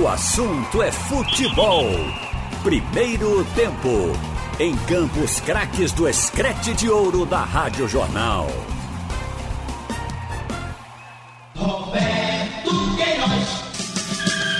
[0.00, 1.84] O assunto é futebol.
[2.62, 4.12] Primeiro tempo.
[4.60, 8.46] Em Campos Craques do Escrete de Ouro da Rádio Jornal.
[11.56, 13.64] Roberto Queiroz.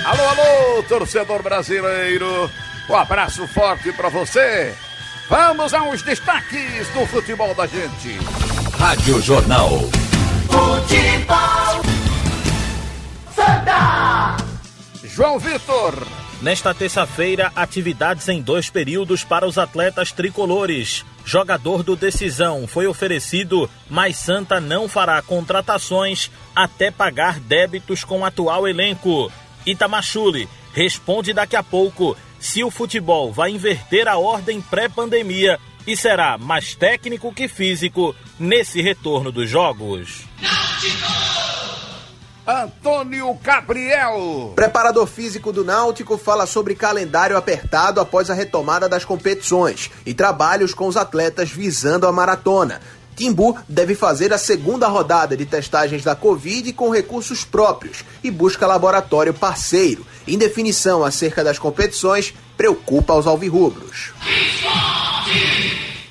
[0.03, 2.51] Alô, alô, torcedor brasileiro.
[2.89, 4.75] Um abraço forte para você.
[5.29, 8.17] Vamos aos destaques do futebol da gente.
[8.77, 9.69] Rádio Jornal.
[10.49, 11.68] Futebol.
[15.19, 16.07] João Vitor.
[16.41, 21.03] Nesta terça-feira, atividades em dois períodos para os atletas tricolores.
[21.25, 28.25] Jogador do Decisão foi oferecido, mas Santa não fará contratações até pagar débitos com o
[28.25, 29.29] atual elenco.
[29.65, 36.37] Itamachule responde daqui a pouco se o futebol vai inverter a ordem pré-pandemia e será
[36.37, 40.23] mais técnico que físico nesse retorno dos jogos.
[42.49, 44.53] Antônio Gabriel.
[44.55, 50.73] Preparador físico do Náutico fala sobre calendário apertado após a retomada das competições e trabalhos
[50.73, 52.81] com os atletas visando a maratona.
[53.15, 58.65] Timbu deve fazer a segunda rodada de testagens da Covid com recursos próprios e busca
[58.65, 60.03] laboratório parceiro.
[60.27, 64.11] Indefinição acerca das competições preocupa os alvirrubros.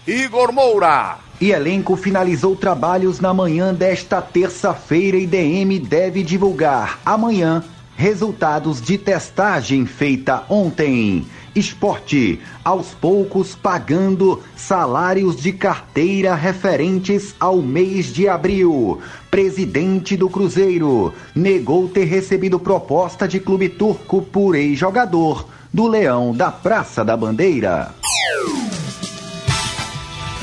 [0.08, 1.18] Igor Moura.
[1.38, 7.62] E elenco finalizou trabalhos na manhã desta terça-feira e DM deve divulgar amanhã
[7.94, 11.26] resultados de testagem feita ontem.
[11.54, 19.02] Esporte, aos poucos pagando salários de carteira referentes ao mês de abril.
[19.30, 26.50] Presidente do Cruzeiro negou ter recebido proposta de clube turco por ex-jogador do Leão da
[26.50, 27.94] Praça da Bandeira.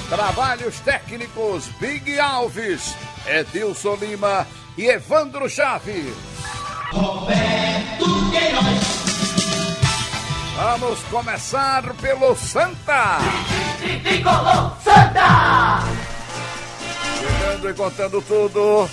[0.10, 4.46] Trabalhos técnicos Big Alves, Edilson Lima
[4.78, 6.14] e Evandro Chaves.
[6.92, 8.96] Roberto Queiroz.
[10.56, 13.18] Vamos começar pelo Santa.
[14.04, 15.84] Tricolor Santa.
[17.20, 18.90] Chegando e contando tudo.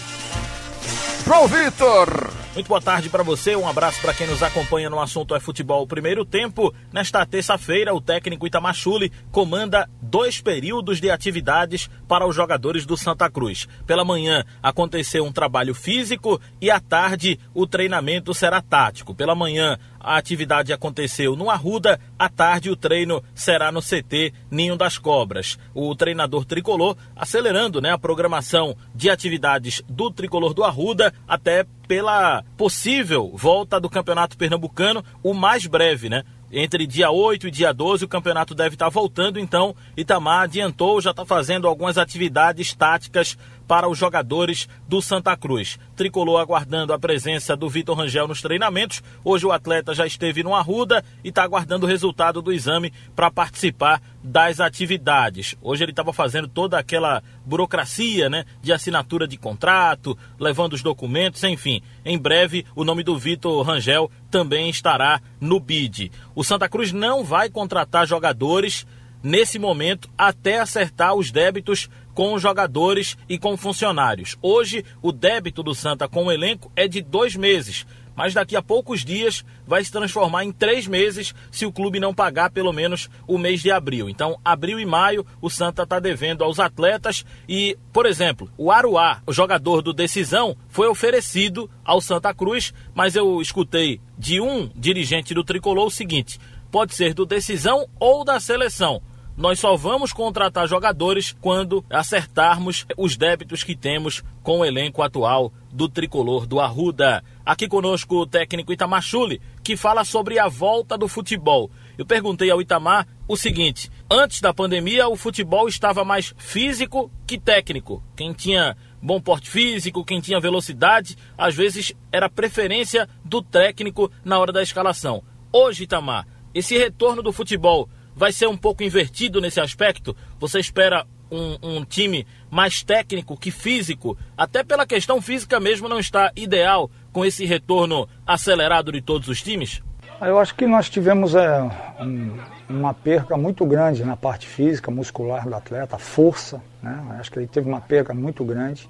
[1.25, 2.42] João Vitor.
[2.55, 5.87] Muito boa tarde para você, um abraço para quem nos acompanha no assunto é futebol
[5.87, 6.71] primeiro tempo.
[6.93, 13.31] Nesta terça-feira, o técnico Itamachule comanda dois períodos de atividades para os jogadores do Santa
[13.31, 13.67] Cruz.
[13.87, 19.15] Pela manhã aconteceu um trabalho físico e à tarde o treinamento será tático.
[19.15, 24.77] Pela manhã a atividade aconteceu no Arruda, à tarde o treino será no CT Ninho
[24.77, 25.59] das Cobras.
[25.75, 32.43] O treinador tricolor acelerando né, a programação de atividades do tricolor do Arruda até pela
[32.57, 36.25] possível volta do Campeonato Pernambucano, o mais breve, né?
[36.51, 41.11] Entre dia 8 e dia 12 o campeonato deve estar voltando, então Itamar adiantou, já
[41.11, 45.79] está fazendo algumas atividades táticas para os jogadores do Santa Cruz.
[45.97, 49.03] Tricolor aguardando a presença do Vitor Rangel nos treinamentos.
[49.25, 53.31] Hoje o atleta já esteve no Arruda e está aguardando o resultado do exame para
[53.31, 55.57] participar das atividades.
[55.61, 61.43] Hoje ele estava fazendo toda aquela burocracia, né, de assinatura de contrato, levando os documentos,
[61.45, 61.83] enfim.
[62.05, 66.11] Em breve o nome do Vitor Rangel também estará no BID.
[66.35, 68.87] O Santa Cruz não vai contratar jogadores
[69.23, 74.37] nesse momento até acertar os débitos com os jogadores e com funcionários.
[74.43, 78.63] Hoje, o débito do Santa com o elenco é de dois meses, mas daqui a
[78.63, 83.09] poucos dias vai se transformar em três meses se o clube não pagar pelo menos
[83.27, 84.09] o mês de abril.
[84.09, 89.23] Então, abril e maio, o Santa está devendo aos atletas e, por exemplo, o Aruá,
[89.27, 95.35] o jogador do Decisão, foi oferecido ao Santa Cruz, mas eu escutei de um dirigente
[95.35, 96.39] do Tricolor o seguinte:
[96.71, 99.03] pode ser do Decisão ou da seleção
[99.43, 105.53] nós só vamos contratar jogadores quando acertarmos os débitos que temos com o elenco atual
[105.73, 107.25] do tricolor do Arruda.
[107.45, 111.73] Aqui conosco o técnico Itamar Chuli, que fala sobre a volta do futebol.
[111.99, 117.37] Eu perguntei ao Itamar o seguinte: antes da pandemia, o futebol estava mais físico que
[117.37, 118.01] técnico.
[118.15, 124.39] Quem tinha bom porte físico, quem tinha velocidade, às vezes era preferência do técnico na
[124.39, 125.21] hora da escalação.
[125.53, 130.17] Hoje, Itamar, esse retorno do futebol vai ser um pouco invertido nesse aspecto?
[130.39, 135.99] Você espera um, um, time mais técnico que físico, até pela questão física mesmo não
[135.99, 139.83] está ideal com esse retorno acelerado de todos os times?
[140.21, 141.63] Eu acho que nós tivemos é,
[142.01, 142.39] um,
[142.69, 147.17] uma perca muito grande na parte física, muscular do atleta, força, né?
[147.19, 148.89] Acho que ele teve uma perca muito grande.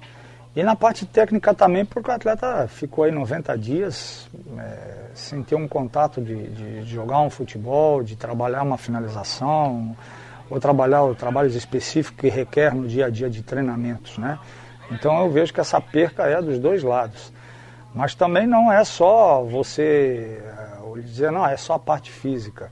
[0.55, 4.27] E na parte técnica também, porque o atleta ficou aí 90 dias
[4.59, 9.97] é, sem ter um contato de, de, de, jogar um futebol, de trabalhar uma finalização,
[10.49, 14.37] ou trabalhar o trabalhos específicos que requer no dia a dia de treinamentos, né?
[14.91, 17.33] Então eu vejo que essa perca é dos dois lados.
[17.95, 22.71] Mas também não é só você eh, dizer, não, é só a parte física.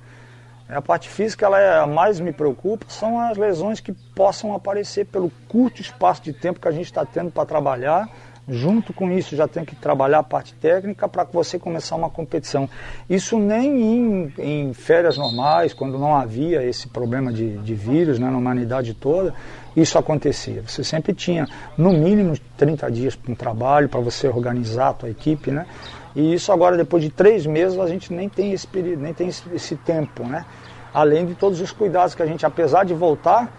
[0.71, 5.29] A parte física, ela é, mais me preocupa, são as lesões que possam aparecer pelo
[5.47, 8.09] curto espaço de tempo que a gente está tendo para trabalhar
[8.47, 12.68] Junto com isso, já tem que trabalhar a parte técnica para você começar uma competição.
[13.07, 18.29] Isso nem em, em, férias normais, quando não havia esse problema de, de vírus né,
[18.29, 19.33] na humanidade toda,
[19.75, 20.63] isso acontecia.
[20.67, 21.47] Você sempre tinha,
[21.77, 25.67] no mínimo, 30 dias para um trabalho, para você organizar a tua equipe, né?
[26.15, 29.29] E isso agora, depois de três meses, a gente nem tem esse período, nem tem
[29.29, 30.45] esse, esse tempo, né?
[30.93, 33.51] Além de todos os cuidados que a gente, apesar de voltar,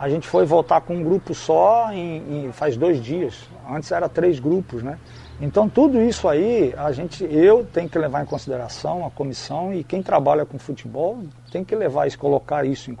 [0.00, 3.48] a gente foi voltar com um grupo só em, em, faz dois dias.
[3.70, 4.98] Antes era três grupos, né?
[5.40, 9.84] Então tudo isso aí a gente, eu tenho que levar em consideração a comissão e
[9.84, 11.22] quem trabalha com futebol
[11.52, 12.96] tem que levar isso, colocar isso em,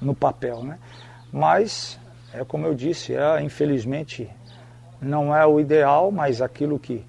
[0.00, 0.78] no papel, né?
[1.32, 1.98] Mas
[2.34, 4.28] é como eu disse, é infelizmente
[5.00, 7.04] não é o ideal, mas aquilo que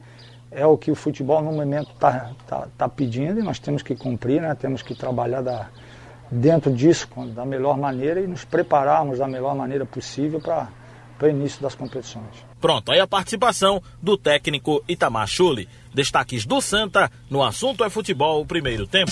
[0.52, 3.96] é o que o futebol no momento está tá, tá pedindo e nós temos que
[3.96, 4.56] cumprir, né?
[4.56, 5.68] Temos que trabalhar da
[6.34, 10.68] dentro disso da melhor maneira e nos prepararmos da melhor maneira possível para
[11.22, 12.44] o início das competições.
[12.60, 15.70] Pronto, aí a participação do técnico Itamar Chuli.
[15.94, 19.12] Destaques do Santa no assunto é futebol, primeiro tempo.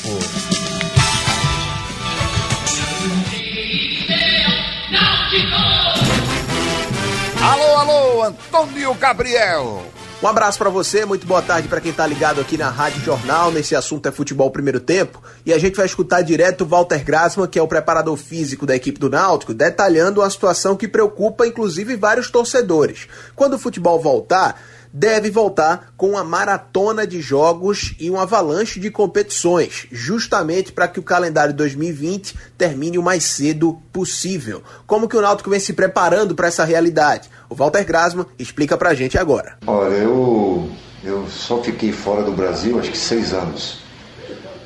[7.44, 9.84] Alô, alô, Antônio Gabriel.
[10.22, 13.52] Um abraço para você, muito boa tarde para quem tá ligado aqui na Rádio Jornal.
[13.52, 15.20] Nesse assunto é futebol primeiro tempo.
[15.44, 18.76] E a gente vai escutar direto o Walter Grasman, que é o preparador físico da
[18.76, 23.08] equipe do Náutico, detalhando uma situação que preocupa inclusive vários torcedores.
[23.36, 24.62] Quando o futebol voltar,
[24.94, 31.00] deve voltar com uma maratona de jogos e um avalanche de competições, justamente para que
[31.00, 34.62] o calendário 2020 termine o mais cedo possível.
[34.86, 37.30] Como que o Náutico vem se preparando para essa realidade?
[37.50, 39.58] O Walter Grasman explica para a gente agora.
[39.66, 40.70] Olha, eu,
[41.04, 43.80] eu só fiquei fora do Brasil acho que seis anos.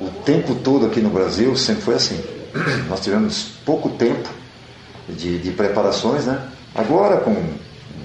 [0.00, 2.22] O tempo todo aqui no Brasil sempre foi assim.
[2.88, 4.28] Nós tivemos pouco tempo
[5.08, 6.50] de, de preparações, né?
[6.74, 7.34] Agora, com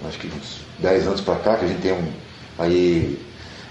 [0.07, 2.07] acho que uns 10 anos para cá, que a gente tem um,
[2.57, 3.19] aí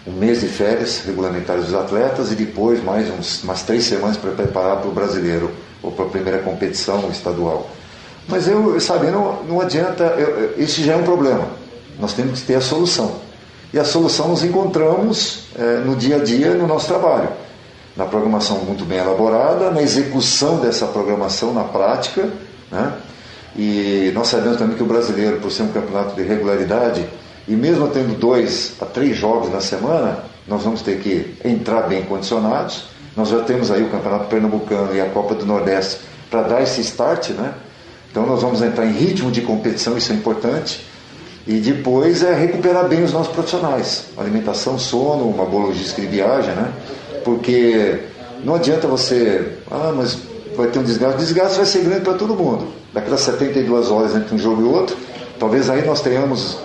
[0.07, 4.31] um mês de férias regulamentares dos atletas e depois mais uns, umas três semanas para
[4.31, 5.51] preparar para o brasileiro
[5.83, 7.69] ou para a primeira competição estadual.
[8.29, 11.47] Mas eu, sabe, não, não adianta, eu, isso já é um problema.
[11.99, 13.17] Nós temos que ter a solução.
[13.73, 17.29] E a solução nos encontramos é, no dia a dia no nosso trabalho.
[17.97, 22.29] Na programação muito bem elaborada, na execução dessa programação na prática,
[22.71, 22.93] né?
[23.57, 27.05] E nós sabemos também que o brasileiro, por ser um campeonato de regularidade,
[27.49, 32.03] e mesmo tendo dois a três jogos na semana, nós vamos ter que entrar bem
[32.03, 32.85] condicionados.
[33.17, 35.99] Nós já temos aí o Campeonato Pernambucano e a Copa do Nordeste
[36.31, 37.55] para dar esse start, né?
[38.11, 40.87] Então nós vamos entrar em ritmo de competição, isso é importante.
[41.47, 44.07] E depois é recuperar bem os nossos profissionais.
[44.17, 46.73] Alimentação, sono, uma boa logística de viagem, né?
[47.25, 47.99] Porque
[48.45, 50.19] não adianta você, ah, mas
[50.57, 51.17] vai ter um desgaste.
[51.17, 52.67] O desgaste vai ser grande para todo mundo.
[52.93, 54.97] Daquelas 72 horas entre um jogo e outro,
[55.39, 56.59] talvez aí nós tenhamos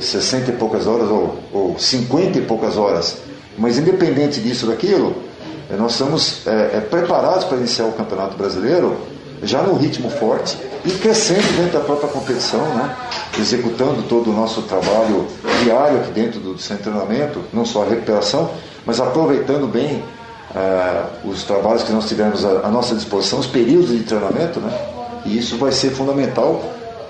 [0.00, 3.18] 60 e poucas horas ou, ou 50 e poucas horas.
[3.56, 5.14] Mas independente disso daquilo,
[5.70, 8.96] eh, nós estamos é, é, preparados para iniciar o Campeonato Brasileiro
[9.42, 12.96] já no ritmo forte e crescendo dentro da própria competição, né?
[13.38, 15.26] executando todo o nosso trabalho
[15.62, 18.50] diário aqui dentro do centro de treinamento, não só a recuperação,
[18.84, 20.02] mas aproveitando bem
[20.50, 24.76] uh, os trabalhos que nós tivemos à, à, nossa disposição, os períodos de treinamento, né?
[25.24, 26.62] e isso vai ser fundamental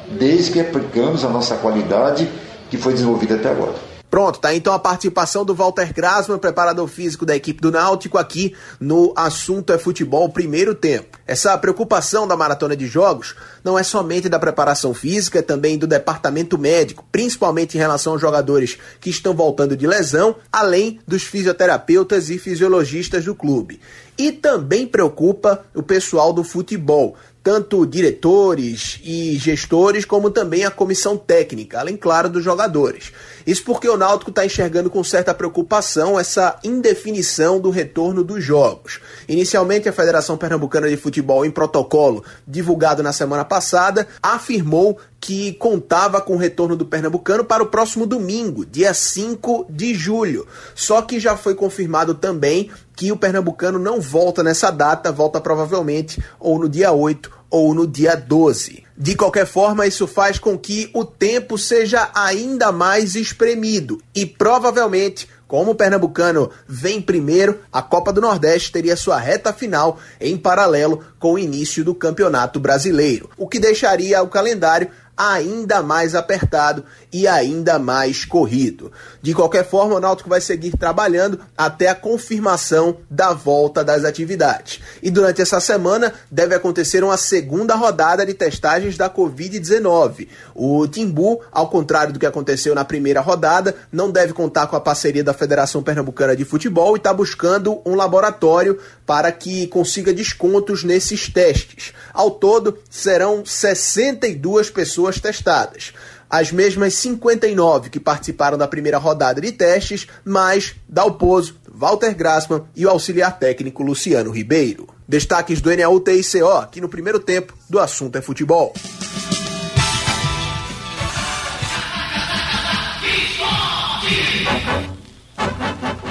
[0.08, 2.28] desde que aplicamos a nossa qualidade
[2.70, 3.87] que foi desenvolvida até agora.
[4.10, 8.54] Pronto, tá então a participação do Walter Grasman, preparador físico da equipe do Náutico, aqui
[8.80, 11.18] no Assunto é Futebol Primeiro Tempo.
[11.26, 15.86] Essa preocupação da maratona de jogos não é somente da preparação física, é também do
[15.86, 22.30] departamento médico, principalmente em relação aos jogadores que estão voltando de lesão, além dos fisioterapeutas
[22.30, 23.78] e fisiologistas do clube.
[24.16, 27.14] E também preocupa o pessoal do futebol,
[27.48, 33.10] tanto diretores e gestores, como também a comissão técnica, além, claro, dos jogadores.
[33.46, 39.00] Isso porque o Náutico está enxergando com certa preocupação essa indefinição do retorno dos jogos.
[39.26, 46.20] Inicialmente, a Federação Pernambucana de Futebol, em protocolo divulgado na semana passada, afirmou que contava
[46.20, 50.46] com o retorno do Pernambucano para o próximo domingo, dia 5 de julho.
[50.74, 56.22] Só que já foi confirmado também que o Pernambucano não volta nessa data, volta provavelmente
[56.38, 58.84] ou no dia 8 ou no dia 12.
[58.96, 65.28] De qualquer forma, isso faz com que o tempo seja ainda mais espremido e provavelmente
[65.48, 71.02] como o pernambucano vem primeiro, a Copa do Nordeste teria sua reta final em paralelo
[71.18, 77.26] com o início do Campeonato Brasileiro, o que deixaria o calendário ainda mais apertado e
[77.26, 78.92] ainda mais corrido.
[79.20, 84.80] De qualquer forma, o Náutico vai seguir trabalhando até a confirmação da volta das atividades.
[85.02, 90.28] E durante essa semana deve acontecer uma segunda rodada de testagens da Covid-19.
[90.54, 94.80] O Timbu, ao contrário do que aconteceu na primeira rodada, não deve contar com a
[94.80, 100.84] parceria da Federação Pernambucana de Futebol e está buscando um laboratório para que consiga descontos
[100.84, 101.92] nesses testes.
[102.12, 105.94] Ao todo, serão 62 pessoas testadas
[106.30, 112.84] as mesmas 59 que participaram da primeira rodada de testes, mais Dalpozo, Walter Grassman e
[112.84, 114.88] o auxiliar técnico Luciano Ribeiro.
[115.06, 118.74] Destaques do NAU TICO aqui no primeiro tempo do assunto é futebol.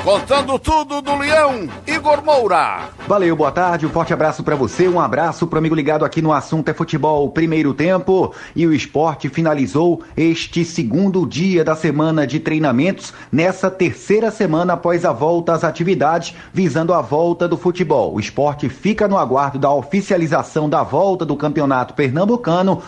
[0.08, 2.92] Contando tudo do Leão, Igor Moura.
[3.06, 6.32] Valeu, boa tarde, um forte abraço para você, um abraço pro amigo ligado aqui no
[6.32, 8.34] assunto é futebol, primeiro tempo.
[8.56, 15.04] E o esporte finalizou este segundo dia da semana de treinamentos, nessa terceira semana após
[15.04, 18.14] a volta às atividades, visando a volta do futebol.
[18.16, 22.82] O esporte fica no aguardo da oficialização da volta do campeonato pernambucano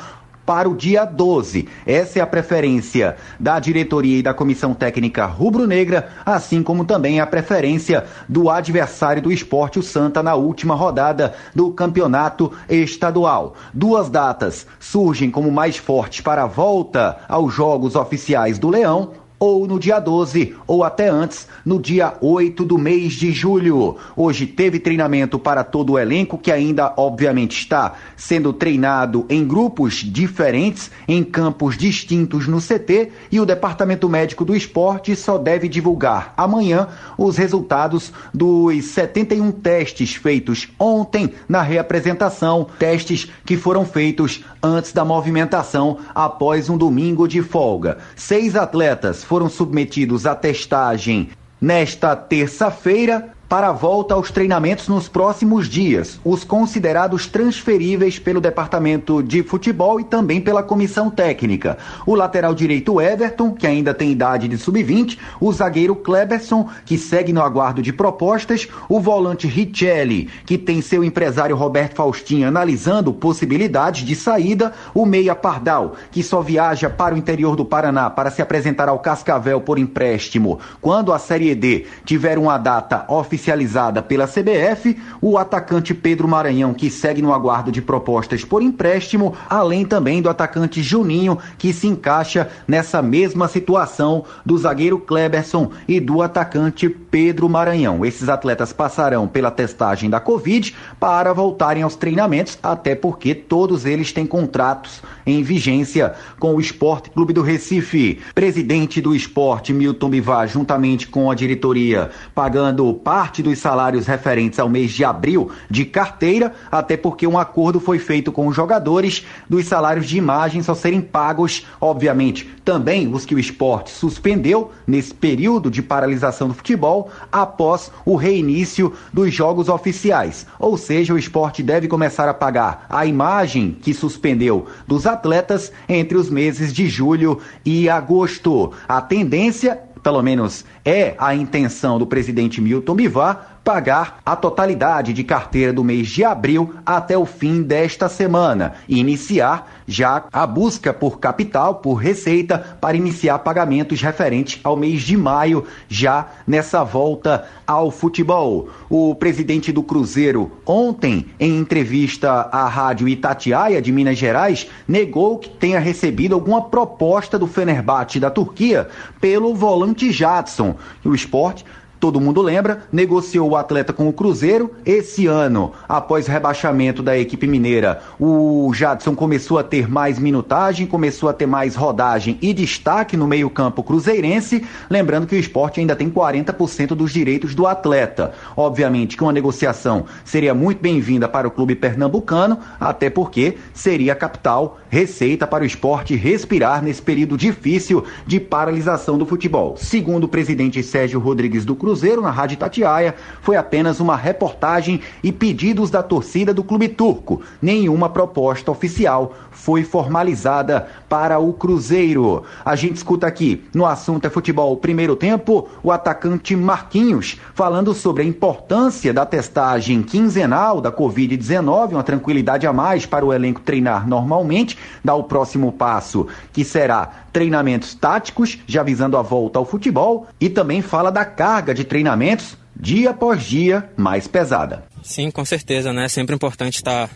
[0.50, 1.70] para o dia 12.
[1.86, 7.28] Essa é a preferência da diretoria e da comissão técnica rubro-negra, assim como também a
[7.28, 13.54] preferência do adversário do esporte, o Santa, na última rodada do campeonato estadual.
[13.72, 19.66] Duas datas surgem como mais fortes para a volta aos jogos oficiais do Leão ou
[19.66, 23.96] no dia 12, ou até antes, no dia 8 do mês de julho.
[24.16, 29.96] Hoje teve treinamento para todo o elenco, que ainda, obviamente, está sendo treinado em grupos
[29.96, 36.34] diferentes, em campos distintos no CT, e o Departamento Médico do Esporte só deve divulgar
[36.36, 44.92] amanhã os resultados dos 71 testes feitos ontem na reapresentação, testes que foram feitos antes
[44.92, 48.00] da movimentação após um domingo de folga.
[48.16, 51.30] Seis atletas foram submetidos à testagem
[51.62, 59.24] nesta terça-feira para a volta aos treinamentos nos próximos dias, os considerados transferíveis pelo Departamento
[59.24, 61.80] de Futebol e também pela comissão técnica.
[62.06, 67.34] O lateral direito Everton, que ainda tem idade de sub-20, o zagueiro Kleberson, que segue
[67.34, 74.06] no aguardo de propostas, o volante Richelli, que tem seu empresário Roberto Faustinho analisando possibilidades
[74.06, 78.44] de saída, o meia Pardal, que só viaja para o interior do Paraná para se
[78.44, 84.28] apresentar ao Cascavel por empréstimo quando a Série D tiver uma data oficial oficializada pela
[84.28, 90.22] CBF, o atacante Pedro Maranhão, que segue no aguardo de propostas por empréstimo, além também
[90.22, 96.90] do atacante Juninho, que se encaixa nessa mesma situação do zagueiro Kleberson e do atacante
[96.90, 98.06] Pedro Maranhão.
[98.06, 104.12] Esses atletas passarão pela testagem da Covid para voltarem aos treinamentos, até porque todos eles
[104.12, 108.20] têm contratos em vigência com o Esporte Clube do Recife.
[108.34, 114.70] Presidente do esporte, Milton Bivar, juntamente com a diretoria, pagando parte dos salários referentes ao
[114.70, 119.66] mês de abril de carteira, até porque um acordo foi feito com os jogadores dos
[119.66, 125.72] salários de imagem só serem pagos, obviamente, também os que o esporte suspendeu nesse período
[125.72, 130.46] de paralisação do futebol após o reinício dos jogos oficiais.
[130.60, 136.18] Ou seja, o esporte deve começar a pagar a imagem que suspendeu dos atletas entre
[136.18, 138.72] os meses de julho e agosto.
[138.88, 145.24] A tendência pelo menos é a intenção do presidente Milton Bivar, pagar a totalidade de
[145.24, 150.94] carteira do mês de abril até o fim desta semana e iniciar já a busca
[150.94, 157.46] por capital, por receita, para iniciar pagamentos referentes ao mês de maio, já nessa volta
[157.66, 158.70] ao futebol.
[158.90, 165.50] O presidente do Cruzeiro, ontem, em entrevista à rádio Itatiaia de Minas Gerais, negou que
[165.50, 168.88] tenha recebido alguma proposta do Fenerbahçe da Turquia
[169.20, 170.76] pelo volante Jadson.
[171.04, 171.66] O esporte
[172.00, 174.72] todo mundo lembra, negociou o atleta com o Cruzeiro.
[174.86, 181.28] Esse ano, após rebaixamento da equipe mineira, o Jadson começou a ter mais minutagem, começou
[181.28, 184.66] a ter mais rodagem e destaque no meio-campo cruzeirense.
[184.90, 188.34] Lembrando que o esporte ainda tem 40% dos direitos do atleta.
[188.56, 194.80] Obviamente que uma negociação seria muito bem-vinda para o clube pernambucano, até porque seria capital,
[194.90, 199.76] receita para o esporte respirar nesse período difícil de paralisação do futebol.
[199.78, 205.02] Segundo o presidente Sérgio Rodrigues do Cruzeiro, Cruzeiro na Rádio Tatiaia foi apenas uma reportagem
[205.24, 207.42] e pedidos da torcida do clube turco.
[207.60, 212.44] Nenhuma proposta oficial foi formalizada para o Cruzeiro.
[212.64, 218.24] A gente escuta aqui no assunto é futebol primeiro tempo o atacante Marquinhos falando sobre
[218.24, 224.08] a importância da testagem quinzenal da Covid-19, uma tranquilidade a mais para o elenco treinar
[224.08, 230.28] normalmente, dar o próximo passo que será treinamentos táticos, já visando a volta ao futebol,
[230.40, 234.86] e também fala da carga de treinamentos dia após dia mais pesada.
[235.04, 236.06] Sim, com certeza, né?
[236.06, 237.10] É sempre importante estar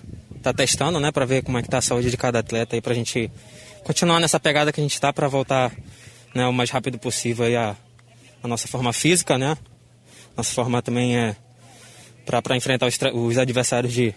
[0.43, 2.81] tá testando, né, para ver como é que tá a saúde de cada atleta aí
[2.81, 3.31] pra gente
[3.83, 5.71] continuar nessa pegada que a gente tá para voltar,
[6.35, 7.75] né, o mais rápido possível aí a,
[8.43, 9.57] a nossa forma física, né?
[10.35, 11.35] Nossa forma também é
[12.25, 14.13] para enfrentar os, os, adversários de,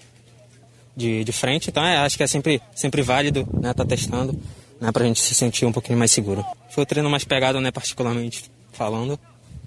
[0.97, 1.71] de, de frente.
[1.71, 4.38] Então, é, acho que é sempre, sempre válido, né, tá testando,
[4.80, 6.45] né, pra gente se sentir um pouquinho mais seguro.
[6.71, 9.18] Foi o treino mais pegado, né, particularmente falando.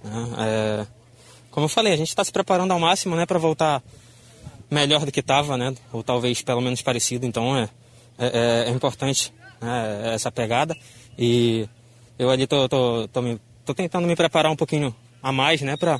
[0.04, 0.88] Né, é,
[1.51, 3.84] como eu falei, a gente está se preparando ao máximo, né, para voltar
[4.69, 5.73] melhor do que estava, né?
[5.91, 7.25] Ou talvez pelo menos parecido.
[7.25, 7.69] Então é,
[8.17, 10.75] é, é importante né, essa pegada.
[11.17, 11.67] E
[12.17, 15.75] eu ali tô, tô, tô, me, tô, tentando me preparar um pouquinho a mais, né?
[15.77, 15.99] Pra,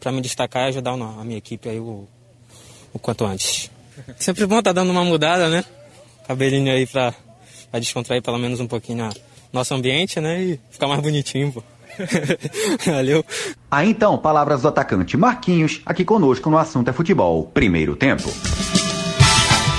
[0.00, 2.06] pra me destacar e ajudar a minha equipe aí o,
[2.92, 3.70] o quanto antes.
[4.18, 5.64] Sempre bom tá dando uma mudada, né?
[6.26, 7.14] Cabelinho aí pra,
[7.70, 9.10] pra descontrair pelo menos um pouquinho
[9.52, 10.42] nosso ambiente, né?
[10.42, 11.62] E ficar mais bonitinho, pô.
[12.86, 13.24] Valeu.
[13.70, 17.50] Aí então, palavras do atacante Marquinhos, aqui conosco no assunto é futebol.
[17.52, 18.32] Primeiro tempo.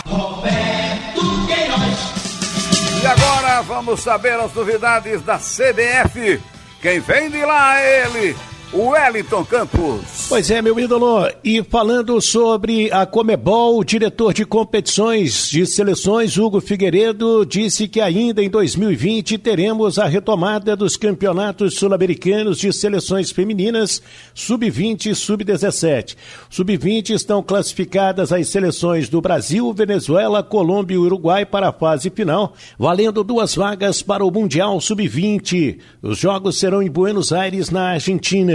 [0.07, 3.03] Roberto Queiroz.
[3.03, 6.41] E agora vamos saber as novidades da CBF.
[6.81, 8.35] Quem vem de lá é ele,
[8.73, 10.25] Wellington Campos.
[10.27, 11.29] Pois é, meu ídolo.
[11.43, 18.01] E falando sobre a Comebol, o diretor de competições de seleções, Hugo Figueiredo, disse que
[18.01, 24.01] ainda em 2020 teremos a retomada dos campeonatos sul-americanos de seleções femininas,
[24.33, 26.15] sub-20 e sub-17.
[26.49, 32.53] Sub-20 estão classificadas as seleções do Brasil, Venezuela, Colômbia e Uruguai para a fase final,
[32.77, 35.79] valendo duas vagas para o Mundial Sub-20.
[36.01, 38.54] Os jogos serão em Buenos Aires, na Argentina.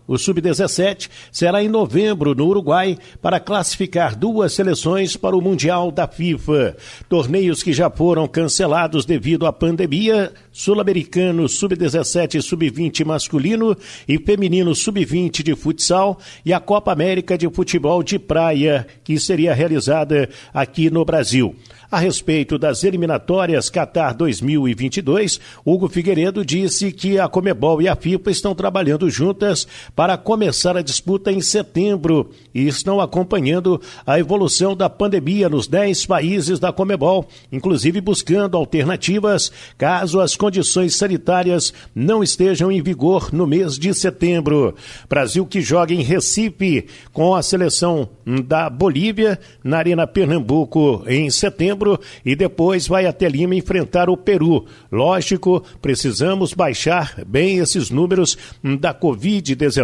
[0.11, 6.05] O Sub-17 será em novembro no Uruguai para classificar duas seleções para o Mundial da
[6.05, 6.75] FIFA.
[7.07, 13.73] Torneios que já foram cancelados devido à pandemia: Sul-Americano Sub-17 e Sub-20 masculino
[14.05, 19.53] e Feminino Sub-20 de futsal e a Copa América de Futebol de Praia, que seria
[19.53, 21.55] realizada aqui no Brasil.
[21.91, 28.31] A respeito das eliminatórias Qatar 2022, Hugo Figueiredo disse que a Comebol e a FIFA
[28.31, 29.67] estão trabalhando juntas
[30.01, 36.07] para começar a disputa em setembro e estão acompanhando a evolução da pandemia nos 10
[36.07, 43.45] países da Comebol, inclusive buscando alternativas caso as condições sanitárias não estejam em vigor no
[43.45, 44.73] mês de setembro.
[45.07, 48.09] Brasil que joga em Recife com a seleção
[48.43, 54.65] da Bolívia na Arena Pernambuco em setembro e depois vai até Lima enfrentar o Peru.
[54.91, 58.35] Lógico, precisamos baixar bem esses números
[58.79, 59.80] da Covid-19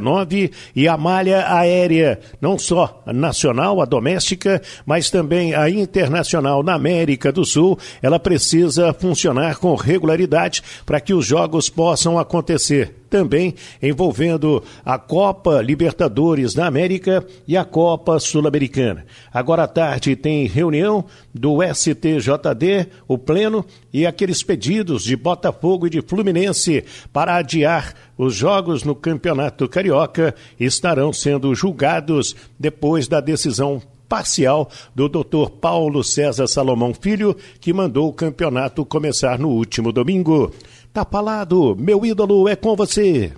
[0.76, 7.32] e a malha aérea, não só nacional, a doméstica, mas também a internacional na América
[7.32, 7.78] do Sul.
[8.02, 15.62] Ela precisa funcionar com regularidade para que os jogos possam acontecer também envolvendo a Copa
[15.62, 19.06] Libertadores da América e a Copa Sul-Americana.
[19.34, 25.90] Agora à tarde tem reunião do STJD, o Pleno, e aqueles pedidos de Botafogo e
[25.90, 33.82] de Fluminense para adiar os jogos no Campeonato Carioca estarão sendo julgados depois da decisão
[34.08, 35.50] parcial do Dr.
[35.62, 40.52] Paulo César Salomão Filho, que mandou o campeonato começar no último domingo.
[40.94, 43.34] Tá falado, meu ídolo é com você.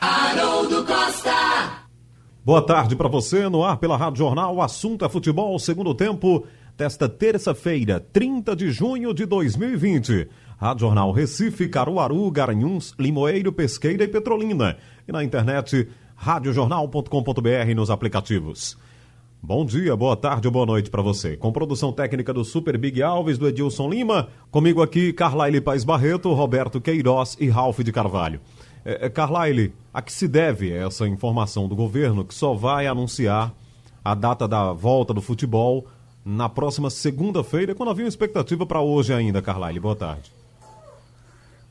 [0.00, 1.88] Haroldo Costa.
[2.44, 6.46] Boa tarde para você, no ar pela Rádio Jornal, o assunto é futebol, segundo tempo,
[6.76, 10.28] desta terça-feira, 30 de junho de 2020.
[10.56, 14.76] Rádio Jornal Recife, Caruaru, Garanhuns, Limoeiro, Pesqueira e Petrolina.
[15.06, 18.78] E na internet, radiojornal.com.br nos aplicativos.
[19.40, 21.36] Bom dia, boa tarde ou boa noite para você.
[21.36, 26.32] Com produção técnica do Super Big Alves, do Edilson Lima, comigo aqui Carlaile Paz Barreto,
[26.34, 28.40] Roberto Queiroz e Ralph de Carvalho.
[28.84, 33.54] É, é, Carlaile, a que se deve essa informação do governo que só vai anunciar
[34.04, 35.86] a data da volta do futebol
[36.24, 39.78] na próxima segunda-feira, quando havia uma expectativa para hoje ainda, Carlaile?
[39.78, 40.32] Boa tarde.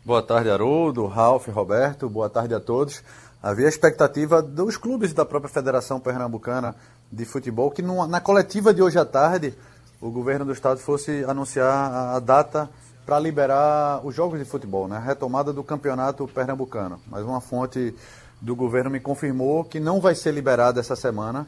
[0.05, 3.03] Boa tarde, Haroldo, Ralph, Roberto, boa tarde a todos.
[3.43, 6.75] Havia expectativa dos clubes da própria Federação Pernambucana
[7.11, 9.53] de futebol, que na coletiva de hoje à tarde
[9.99, 12.69] o governo do estado fosse anunciar a data
[13.05, 14.97] para liberar os jogos de futebol, né?
[14.97, 16.99] a retomada do campeonato pernambucano.
[17.07, 17.95] Mas uma fonte
[18.41, 21.47] do governo me confirmou que não vai ser liberada essa semana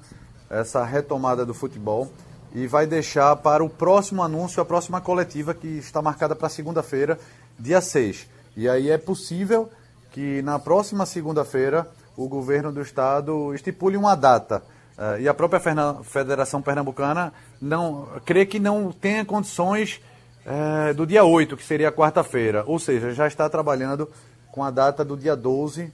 [0.50, 2.10] essa retomada do futebol
[2.54, 7.20] e vai deixar para o próximo anúncio, a próxima coletiva que está marcada para segunda-feira,
[7.60, 8.28] dia 6.
[8.58, 9.70] E aí é possível
[10.12, 14.64] que na próxima segunda-feira o governo do estado estipule uma data.
[15.00, 15.62] Uh, e a própria
[16.04, 17.32] Federação Pernambucana
[17.62, 20.02] não crê que não tenha condições
[20.46, 22.66] uh, do dia 8, que seria quarta-feira.
[22.68, 24.10] Ou seja, já está trabalhando
[24.52, 25.90] com a data do dia 12,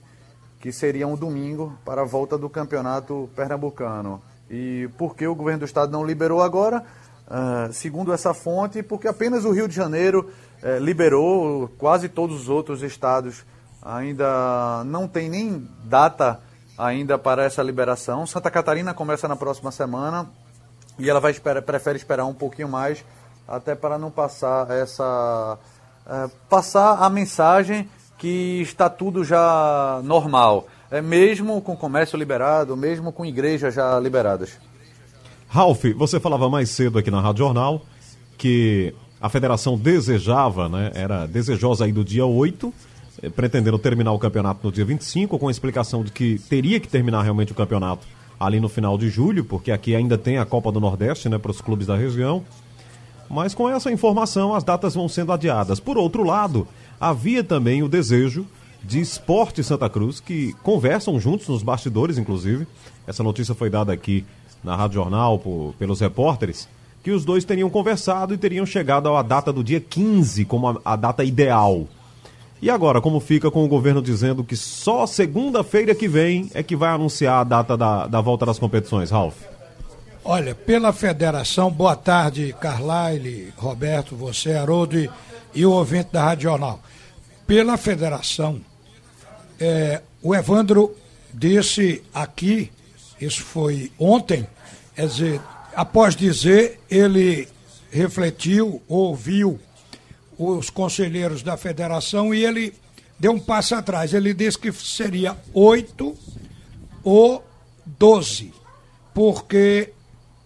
[0.60, 4.20] que seria um domingo, para a volta do campeonato pernambucano.
[4.50, 6.82] E por que o governo do estado não liberou agora?
[7.28, 10.28] Uh, segundo essa fonte, porque apenas o Rio de Janeiro
[10.64, 13.44] uh, liberou, quase todos os outros estados
[13.80, 16.40] ainda não tem nem data
[16.76, 18.26] ainda para essa liberação.
[18.26, 20.28] Santa Catarina começa na próxima semana
[20.98, 23.04] e ela vai esperar, prefere esperar um pouquinho mais,
[23.46, 25.58] até para não passar essa
[26.06, 33.12] uh, passar a mensagem que está tudo já normal é, mesmo com comércio liberado, mesmo
[33.12, 34.58] com igrejas já liberadas.
[35.48, 37.82] Ralf, você falava mais cedo aqui na Rádio Jornal
[38.36, 42.72] que a federação desejava, né, era desejosa aí do dia 8,
[43.22, 46.88] eh, pretendendo terminar o campeonato no dia 25, com a explicação de que teria que
[46.88, 48.06] terminar realmente o campeonato
[48.38, 51.50] ali no final de julho, porque aqui ainda tem a Copa do Nordeste, né, para
[51.50, 52.44] os clubes da região.
[53.28, 55.80] Mas com essa informação, as datas vão sendo adiadas.
[55.80, 56.66] Por outro lado,
[57.00, 58.46] havia também o desejo
[58.84, 62.66] de Esporte Santa Cruz, que conversam juntos nos bastidores, inclusive.
[63.06, 64.24] Essa notícia foi dada aqui
[64.62, 66.68] na Rádio Jornal por, pelos repórteres,
[67.02, 70.80] que os dois teriam conversado e teriam chegado à data do dia 15 como a,
[70.84, 71.86] a data ideal.
[72.60, 76.74] E agora, como fica com o governo dizendo que só segunda-feira que vem é que
[76.74, 79.36] vai anunciar a data da, da volta das competições, Ralf?
[80.24, 85.08] Olha, pela federação, boa tarde, Carlyle, Roberto, você, Haroldo e,
[85.54, 86.80] e o ouvinte da Rádio Jornal.
[87.46, 88.60] Pela federação,
[89.60, 90.96] é, o Evandro
[91.32, 92.72] disse aqui,
[93.20, 94.46] isso foi ontem,
[94.96, 95.40] quer dizer,
[95.76, 97.46] após dizer, ele
[97.90, 99.60] refletiu, ouviu
[100.38, 102.74] os conselheiros da federação e ele
[103.18, 104.12] deu um passo atrás.
[104.12, 106.16] Ele disse que seria 8
[107.02, 107.44] ou
[107.84, 108.52] 12,
[109.14, 109.92] porque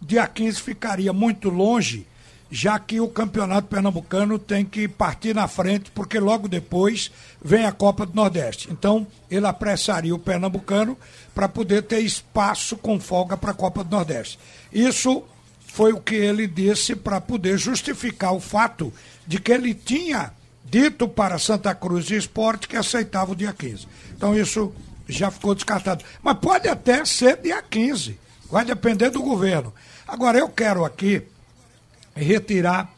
[0.01, 2.07] dia 15 ficaria muito longe
[2.51, 7.11] já que o campeonato pernambucano tem que partir na frente, porque logo depois
[7.43, 8.69] vem a Copa do Nordeste.
[8.71, 10.99] Então, ele apressaria o pernambucano
[11.33, 14.39] para poder ter espaço com folga para a Copa do Nordeste.
[14.73, 15.23] Isso
[15.73, 18.93] foi o que ele disse para poder justificar o fato
[19.27, 20.33] de que ele tinha
[20.65, 23.87] dito para Santa Cruz e Esporte que aceitava o dia 15.
[24.17, 24.73] Então, isso
[25.09, 26.05] já ficou descartado.
[26.23, 28.19] Mas pode até ser dia 15,
[28.51, 29.73] vai depender do governo.
[30.07, 31.23] Agora, eu quero aqui
[32.15, 32.93] retirar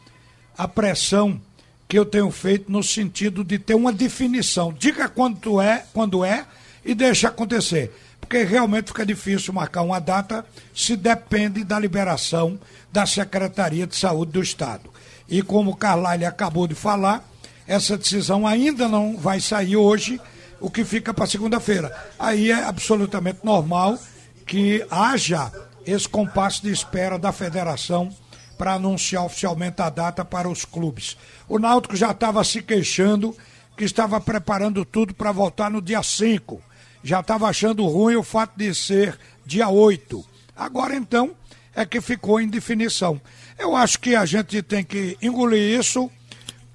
[0.57, 1.41] a pressão
[1.87, 4.73] que eu tenho feito no sentido de ter uma definição.
[4.73, 6.47] Diga quando é, quando é
[6.85, 7.93] e deixa acontecer.
[8.33, 10.43] Porque realmente fica difícil marcar uma data
[10.75, 12.59] se depende da liberação
[12.91, 14.89] da Secretaria de Saúde do Estado.
[15.29, 17.23] E como o Carlyle acabou de falar,
[17.67, 20.19] essa decisão ainda não vai sair hoje,
[20.59, 21.95] o que fica para segunda-feira.
[22.19, 23.99] Aí é absolutamente normal
[24.47, 25.53] que haja
[25.85, 28.09] esse compasso de espera da federação
[28.57, 31.19] para anunciar oficialmente a data para os clubes.
[31.47, 33.37] O Náutico já estava se queixando
[33.77, 36.72] que estava preparando tudo para voltar no dia 5.
[37.03, 40.25] Já estava achando ruim o fato de ser dia 8.
[40.57, 41.33] Agora então
[41.75, 43.21] é que ficou em definição.
[43.59, 46.11] Eu acho que a gente tem que engolir isso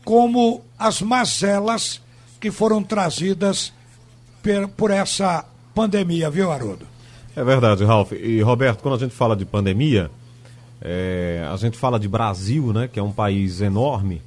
[0.04, 2.02] como as mazelas
[2.40, 3.74] que foram trazidas
[4.76, 6.88] por essa pandemia, viu, Haroldo?
[7.36, 8.14] É verdade, Ralf.
[8.14, 10.10] E Roberto, quando a gente fala de pandemia,
[10.82, 14.22] é, a gente fala de Brasil, né, que é um país enorme,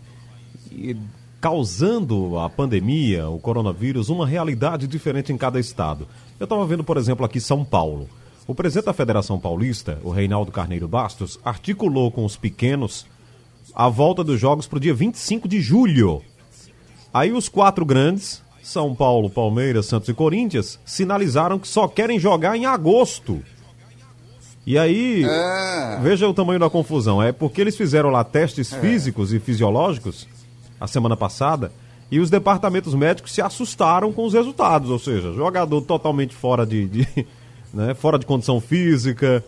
[0.71, 0.97] e
[1.41, 6.07] causando a pandemia, o coronavírus, uma realidade diferente em cada estado.
[6.39, 8.09] Eu estava vendo, por exemplo, aqui São Paulo.
[8.47, 13.07] O presidente da Federação Paulista, o Reinaldo Carneiro Bastos, articulou com os pequenos
[13.75, 16.21] a volta dos jogos para o dia 25 de julho.
[17.15, 22.57] Aí os quatro grandes, São Paulo, Palmeiras, Santos e Corinthians, sinalizaram que só querem jogar
[22.57, 23.43] em agosto.
[24.67, 25.99] E aí, é.
[26.03, 27.23] veja o tamanho da confusão.
[27.23, 28.81] É porque eles fizeram lá testes é.
[28.81, 30.29] físicos e fisiológicos
[30.81, 31.71] a semana passada
[32.11, 34.91] e os departamentos médicos se assustaram com os resultados.
[34.91, 37.27] Ou seja, jogador totalmente fora de, de
[37.73, 39.45] né, fora de condição física,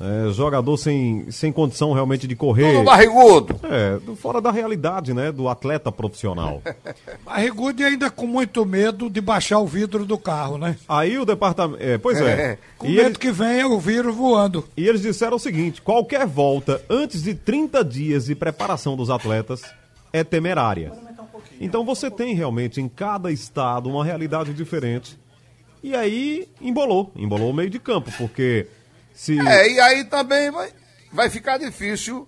[0.00, 2.72] é, jogador sem, sem condição realmente de correr.
[2.72, 3.60] Todo barrigudo.
[3.64, 5.30] É, fora da realidade, né?
[5.30, 6.62] Do atleta profissional.
[7.24, 10.76] barrigudo e ainda com muito medo de baixar o vidro do carro, né?
[10.88, 11.82] Aí o departamento.
[11.82, 12.30] É, pois é.
[12.30, 12.58] é.
[12.78, 13.16] Com e medo eles...
[13.18, 14.64] que venha o vírus voando.
[14.74, 19.62] E eles disseram o seguinte: qualquer volta antes de 30 dias de preparação dos atletas
[20.12, 20.92] é temerária.
[21.60, 25.18] Então você tem realmente em cada estado uma realidade diferente
[25.82, 28.66] E aí embolou, embolou o meio de campo, porque
[29.14, 29.38] se.
[29.38, 30.70] É, e aí também vai,
[31.12, 32.26] vai ficar difícil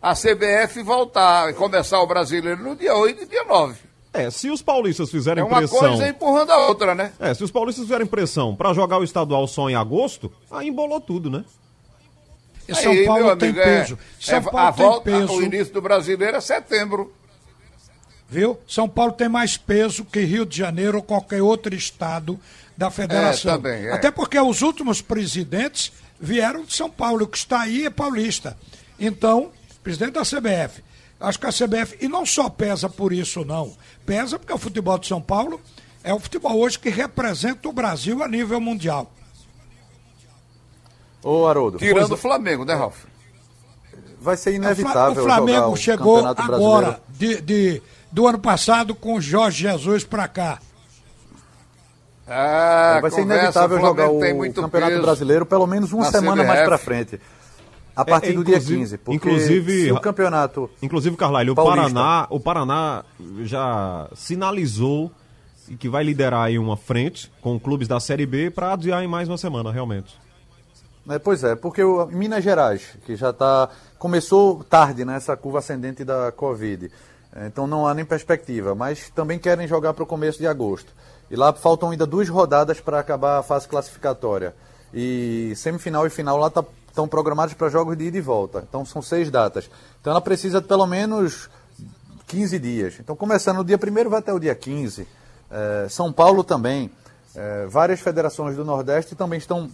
[0.00, 3.74] a CBF voltar e começar o brasileiro no dia 8 e dia 9.
[4.12, 5.78] É, se os paulistas fizerem É uma pressão.
[5.80, 7.12] coisa empurrando a outra, né?
[7.18, 11.00] É, se os paulistas fizerem pressão pra jogar o estadual só em agosto, aí embolou
[11.00, 11.44] tudo, né?
[12.68, 13.98] E São Aí, Paulo meu tem amigo, é- peso.
[14.20, 15.32] São é, Paulo a tem volta, peso.
[15.32, 17.12] O início do brasileiro é setembro.
[18.28, 18.58] Viu?
[18.66, 22.38] São Paulo tem mais peso que Rio de Janeiro ou qualquer outro estado
[22.76, 23.52] da federação.
[23.52, 23.92] É, também, é.
[23.92, 27.24] Até porque os últimos presidentes vieram de São Paulo.
[27.24, 28.56] O que está aí é paulista.
[28.98, 29.50] Então,
[29.82, 30.82] presidente da CBF.
[31.20, 33.76] Acho que a CBF, e não só pesa por isso, não.
[34.04, 35.60] Pesa porque o futebol de São Paulo
[36.02, 39.10] é o futebol hoje que representa o Brasil a nível mundial.
[41.22, 41.78] Ô, Haroldo.
[41.78, 43.04] Tirando o Flamengo, né, Ralf?
[44.20, 47.82] Vai ser Fla- inevitável o Flamengo jogar o chegou Campeonato agora, de, de-
[48.14, 50.60] do ano passado, com o Jorge Jesus pra cá.
[52.26, 56.60] Ah, vai ser inevitável jogar o Campeonato peso Brasileiro pelo menos uma na semana mais
[56.60, 56.68] CBF.
[56.68, 57.20] pra frente.
[57.96, 58.98] A partir É, do dia inclusive- 15.
[58.98, 60.70] Porque inclusive- se o campeonato.
[60.82, 61.54] Inclusive, Carlyle, o.
[61.54, 63.04] Paraná, o Paraná
[63.42, 65.12] já sinalizou
[65.78, 69.28] que vai liderar aí uma frente com clubes da Série B para adiar em mais
[69.28, 70.16] uma semana, realmente.
[71.08, 73.68] É, pois é, porque o Minas Gerais, que já está.
[73.98, 76.90] Começou tarde nessa curva ascendente da Covid.
[77.34, 80.92] É, Então não há nem perspectiva, mas também querem jogar para o começo de agosto.
[81.30, 84.54] E lá faltam ainda duas rodadas para acabar a fase classificatória.
[84.92, 86.52] E semifinal e final lá
[86.88, 88.64] estão programados para jogos de ida e volta.
[88.68, 89.68] Então são seis datas.
[90.00, 91.48] Então ela precisa de pelo menos
[92.26, 92.94] 15 dias.
[93.00, 95.06] Então, começando no dia 1 vai até o dia 15.
[95.50, 96.90] Eh, São Paulo também.
[97.34, 99.70] Eh, várias federações do Nordeste também estão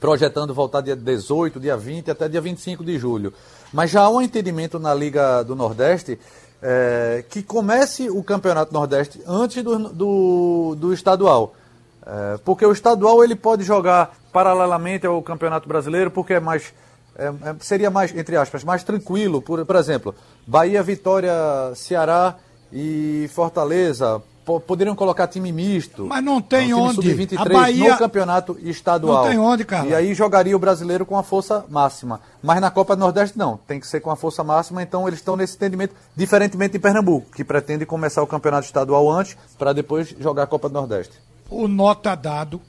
[0.00, 3.32] projetando voltar dia 18, dia 20 até dia 25 de julho.
[3.72, 6.18] Mas já há um entendimento na Liga do Nordeste
[6.66, 11.54] eh, que comece o Campeonato Nordeste antes do, do, do estadual.
[12.06, 16.72] Eh, porque o estadual ele pode jogar paralelamente ao Campeonato Brasileiro, porque é mais
[17.16, 19.42] é, é, seria mais, entre aspas, mais tranquilo.
[19.42, 20.14] Por, por exemplo,
[20.46, 21.32] Bahia, Vitória,
[21.74, 22.36] Ceará
[22.72, 24.22] e Fortaleza
[24.66, 26.06] poderiam colocar time misto.
[26.06, 26.96] Mas não tem É um onde.
[26.96, 29.22] Sub-23 A Bahia- no campeonato estadual.
[29.24, 29.90] Não tem onde, Carlos.
[29.90, 32.20] E aí jogaria o brasileiro com a força máxima.
[32.42, 35.18] Mas na Copa do Nordeste não, tem que ser com a força máxima, então eles
[35.20, 40.14] estão nesse entendimento, diferentemente de Pernambuco, que pretende começar o campeonato estadual antes para depois
[40.20, 41.14] jogar a Copa do Nordeste.
[41.50, 42.60] o nota dado,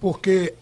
[0.00, 0.54] porque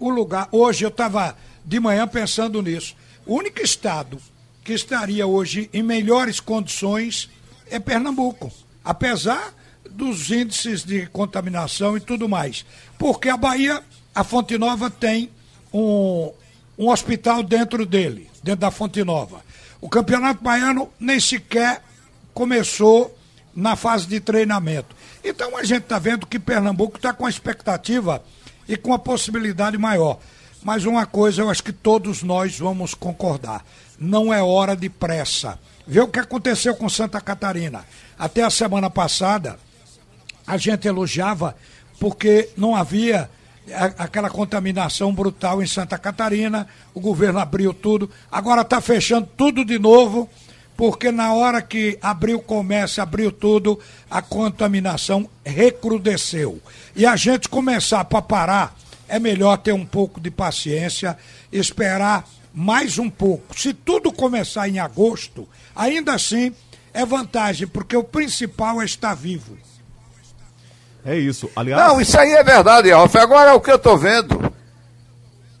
[0.00, 0.48] o lugar.
[0.50, 2.94] Hoje eu estava de manhã pensando nisso.
[3.26, 4.18] O único estado
[4.64, 7.30] que estaria hoje em melhores condições
[7.70, 8.50] é Pernambuco.
[8.84, 9.52] Apesar
[9.96, 12.64] dos índices de contaminação e tudo mais.
[12.98, 13.82] Porque a Bahia,
[14.14, 15.30] a Fonte Nova tem
[15.72, 16.30] um,
[16.78, 19.44] um hospital dentro dele, dentro da Fonte Nova.
[19.80, 21.82] O Campeonato Baiano nem sequer
[22.34, 23.16] começou
[23.54, 24.94] na fase de treinamento.
[25.24, 28.22] Então a gente está vendo que Pernambuco está com a expectativa
[28.68, 30.18] e com a possibilidade maior.
[30.62, 33.64] Mas uma coisa eu acho que todos nós vamos concordar:
[33.98, 35.58] não é hora de pressa.
[35.86, 37.84] Vê o que aconteceu com Santa Catarina.
[38.18, 39.58] Até a semana passada,
[40.46, 41.56] a gente elogiava
[41.98, 43.28] porque não havia
[43.98, 49.78] aquela contaminação brutal em Santa Catarina, o governo abriu tudo, agora está fechando tudo de
[49.78, 50.28] novo,
[50.76, 53.80] porque na hora que abriu o comércio, abriu tudo,
[54.10, 56.60] a contaminação recrudesceu.
[56.94, 58.76] E a gente começar para parar,
[59.08, 61.16] é melhor ter um pouco de paciência,
[61.50, 63.58] esperar mais um pouco.
[63.58, 66.54] Se tudo começar em agosto, ainda assim
[66.92, 69.56] é vantagem, porque o principal é estar vivo.
[71.06, 71.48] É isso.
[71.54, 73.14] Aliás, Não, isso aí é verdade, Ralf.
[73.14, 74.52] Agora o que eu tô vendo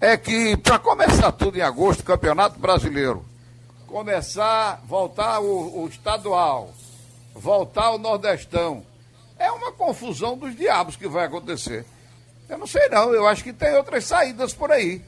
[0.00, 3.24] é que para começar tudo em agosto, Campeonato Brasileiro,
[3.86, 6.70] começar, voltar o, o estadual,
[7.32, 8.84] voltar o Nordestão,
[9.38, 11.86] é uma confusão dos diabos que vai acontecer.
[12.48, 15.00] Eu não sei não, eu acho que tem outras saídas por aí.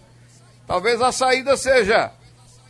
[0.68, 2.12] Talvez a saída seja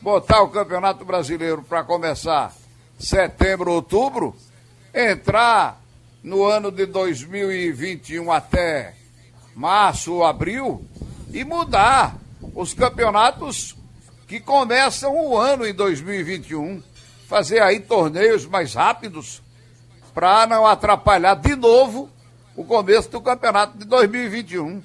[0.01, 2.51] botar o Campeonato Brasileiro para começar
[2.99, 4.35] setembro, outubro,
[4.95, 5.79] entrar
[6.29, 8.95] no ano de 2021 até
[9.55, 10.87] março ou abril
[11.33, 12.19] e mudar
[12.55, 13.75] os campeonatos
[14.27, 16.83] que começam o ano em 2021.
[17.27, 19.43] Fazer aí torneios mais rápidos
[20.13, 22.11] para não atrapalhar de novo
[22.55, 24.83] o começo do campeonato de 2021.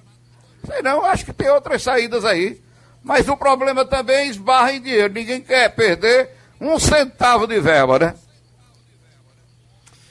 [0.65, 2.61] Sei não, acho que tem outras saídas aí.
[3.03, 5.13] Mas o problema também esbarra em dinheiro.
[5.13, 6.29] Ninguém quer perder
[6.61, 8.15] um centavo de verba, né?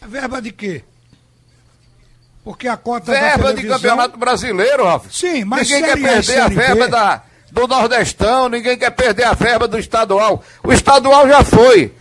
[0.02, 0.84] Verba de quê?
[2.44, 3.76] Porque a cota verba da de televisão...
[3.78, 5.08] campeonato brasileiro, Rafa.
[5.12, 9.24] Sim, mas ninguém quer A perder a B- verba da, do Nordestão, ninguém quer perder
[9.24, 10.42] a verba do estadual.
[10.64, 11.94] O estadual já foi.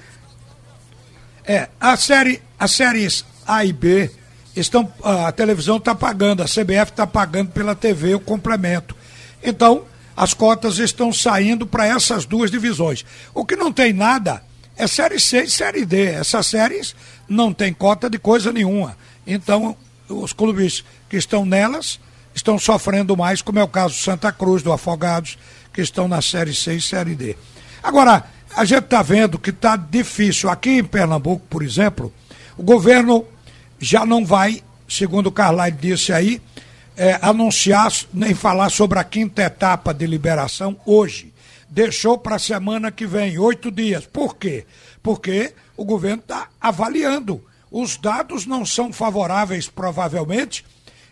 [1.46, 4.10] É, a série, as séries A e B
[4.56, 8.96] estão, a televisão está pagando, a CBF está pagando pela TV o complemento.
[9.44, 9.84] Então,
[10.16, 13.06] as cotas estão saindo para essas duas divisões.
[13.34, 14.44] O que não tem nada
[14.78, 16.04] é Série C e Série D.
[16.06, 16.96] Essas séries
[17.28, 18.98] não tem cota de coisa nenhuma.
[19.26, 19.76] Então,
[20.12, 22.00] os clubes que estão nelas
[22.34, 25.38] estão sofrendo mais, como é o caso do Santa Cruz, do Afogados,
[25.74, 27.36] que estão na Série C e Série D.
[27.82, 30.50] Agora, a gente está vendo que está difícil.
[30.50, 32.14] Aqui em Pernambuco, por exemplo,
[32.58, 33.26] o governo
[33.80, 36.42] já não vai, segundo o Carlyle disse aí,
[36.96, 41.34] é, anunciar nem falar sobre a quinta etapa de liberação hoje.
[41.70, 44.06] Deixou para a semana que vem, oito dias.
[44.06, 44.66] Por quê?
[45.02, 47.42] Porque o governo está avaliando.
[47.72, 50.66] Os dados não são favoráveis, provavelmente,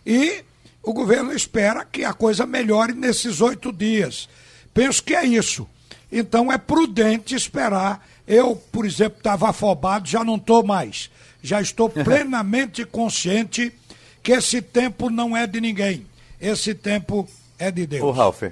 [0.04, 0.44] e
[0.82, 4.28] o governo espera que a coisa melhore nesses oito dias.
[4.74, 5.66] Penso que é isso.
[6.12, 8.06] Então é prudente esperar.
[8.26, 11.10] Eu, por exemplo, estava afobado, já não estou mais.
[11.42, 13.72] Já estou plenamente consciente
[14.22, 16.06] que esse tempo não é de ninguém.
[16.40, 18.02] Esse tempo é de Deus.
[18.02, 18.42] Ô, Ralf,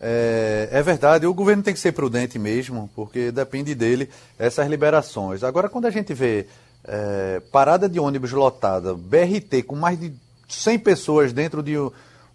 [0.00, 4.08] é, é, verdade, o governo tem que ser prudente mesmo, porque depende dele
[4.38, 5.42] essas liberações.
[5.42, 6.46] Agora, quando a gente vê
[6.86, 10.12] é, parada de ônibus lotada, BRT com mais de
[10.48, 11.74] 100 pessoas dentro de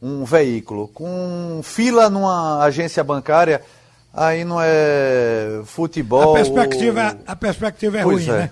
[0.02, 3.62] um veículo, com fila numa agência bancária,
[4.14, 6.32] aí não é futebol.
[6.32, 7.24] A perspectiva, ou...
[7.28, 8.40] a perspectiva é pois ruim, é.
[8.40, 8.52] né?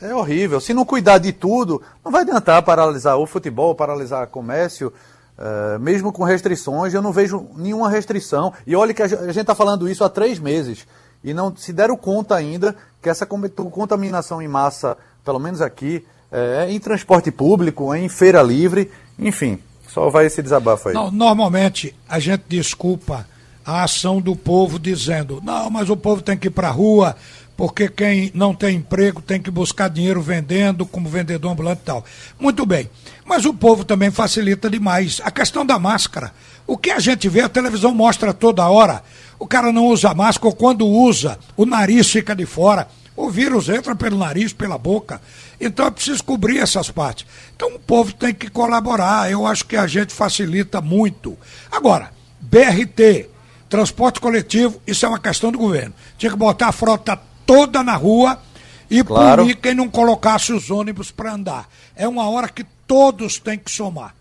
[0.00, 0.60] É horrível.
[0.60, 4.92] Se não cuidar de tudo, não vai adiantar paralisar o futebol, paralisar o comércio.
[5.36, 8.52] Uh, mesmo com restrições, eu não vejo nenhuma restrição.
[8.66, 10.86] E olha que a gente está falando isso há três meses.
[11.22, 14.96] E não se deram conta ainda que essa contaminação em massa,
[15.28, 20.88] pelo menos aqui, é em transporte público, em feira livre, enfim, só vai esse desabafo
[20.88, 20.94] aí.
[20.94, 23.28] Não, normalmente a gente desculpa
[23.62, 27.14] a ação do povo dizendo: não, mas o povo tem que ir para a rua,
[27.58, 32.02] porque quem não tem emprego tem que buscar dinheiro vendendo, como vendedor ambulante e tal.
[32.40, 32.88] Muito bem.
[33.26, 35.20] Mas o povo também facilita demais.
[35.22, 36.32] A questão da máscara.
[36.66, 39.02] O que a gente vê, a televisão mostra toda hora.
[39.38, 42.88] O cara não usa máscara, ou quando usa, o nariz fica de fora.
[43.18, 45.20] O vírus entra pelo nariz, pela boca.
[45.60, 47.26] Então é preciso cobrir essas partes.
[47.56, 49.28] Então o povo tem que colaborar.
[49.28, 51.36] Eu acho que a gente facilita muito.
[51.68, 53.28] Agora, BRT,
[53.68, 55.92] transporte coletivo, isso é uma questão do governo.
[56.16, 58.40] Tinha que botar a frota toda na rua
[58.88, 59.42] e claro.
[59.42, 61.68] punir quem não colocasse os ônibus para andar.
[61.96, 64.14] É uma hora que todos têm que somar.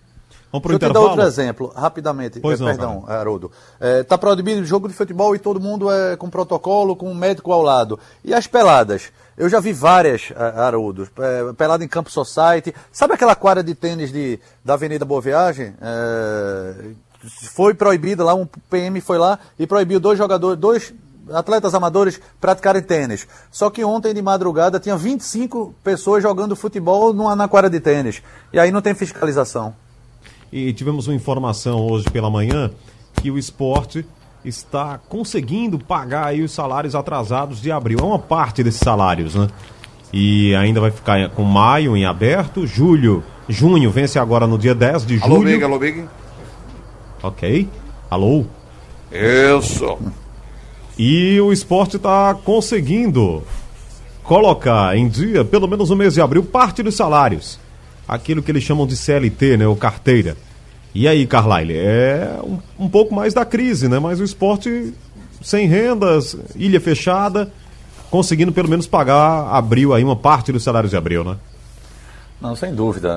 [0.51, 2.39] Vamos pro Deixa eu te dar outro exemplo, rapidamente.
[2.39, 3.19] Pois é, não, perdão, cara.
[3.19, 3.51] Haroldo.
[3.73, 7.15] Está é, tá proibido jogo de futebol e todo mundo é com protocolo, com um
[7.15, 7.99] médico ao lado.
[8.23, 9.11] E as peladas?
[9.37, 11.07] Eu já vi várias, Haroldo.
[11.19, 12.73] É, pelada em Campo Society.
[12.91, 15.73] Sabe aquela quadra de tênis de, da Avenida Boa Viagem?
[15.81, 16.73] É,
[17.53, 20.93] foi proibida lá, um PM foi lá e proibiu dois jogadores, dois
[21.33, 23.27] atletas amadores praticarem tênis.
[23.51, 28.21] Só que ontem de madrugada tinha 25 pessoas jogando futebol numa, na quadra de tênis.
[28.53, 29.75] E aí não tem fiscalização.
[30.51, 32.71] E tivemos uma informação hoje pela manhã
[33.21, 34.05] que o esporte
[34.45, 37.99] está conseguindo pagar aí os salários atrasados de abril.
[37.99, 39.47] É uma parte desses salários, né?
[40.13, 45.05] E ainda vai ficar com maio em aberto, julho, junho vence agora no dia 10
[45.05, 45.35] de julho.
[45.35, 46.05] Alô, Big, alô, Big.
[47.21, 47.67] Ok.
[48.09, 48.45] Alô?
[49.11, 49.97] Isso.
[50.97, 53.43] E o esporte está conseguindo
[54.23, 57.59] colocar em dia, pelo menos no mês de abril, parte dos salários.
[58.07, 59.67] Aquilo que eles chamam de CLT, né?
[59.67, 60.37] Ou carteira.
[60.93, 63.99] E aí, Carlyle, é um, um pouco mais da crise, né?
[63.99, 64.93] Mas o esporte
[65.41, 67.51] sem rendas, ilha fechada,
[68.09, 71.37] conseguindo pelo menos pagar abril aí, uma parte dos salários de abril, né?
[72.41, 73.09] Não, sem dúvida.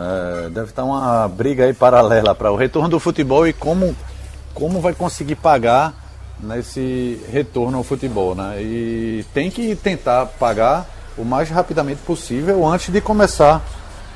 [0.47, 3.95] É, deve estar uma briga aí paralela para o retorno do futebol e como,
[4.55, 5.95] como vai conseguir pagar
[6.43, 8.63] nesse retorno ao futebol, né?
[8.63, 13.63] E tem que tentar pagar o mais rapidamente possível antes de começar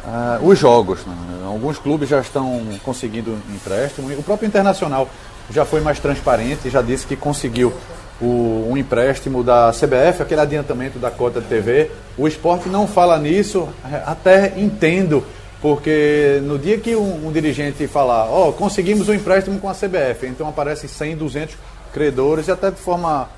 [0.06, 1.04] uh, os jogos.
[1.06, 1.14] Né?
[1.46, 4.10] Alguns clubes já estão conseguindo empréstimo.
[4.12, 5.08] O próprio Internacional
[5.50, 7.72] já foi mais transparente, já disse que conseguiu
[8.20, 11.90] o, um empréstimo da CBF, aquele adiantamento da cota de TV.
[12.16, 13.68] O esporte não fala nisso,
[14.06, 15.24] até entendo,
[15.60, 19.74] porque no dia que um, um dirigente falar, ó, oh, conseguimos um empréstimo com a
[19.74, 21.56] CBF, então aparece 100, 200
[21.92, 23.28] credores e até de forma